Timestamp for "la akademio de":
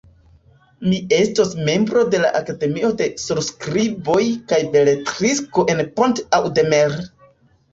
2.23-3.09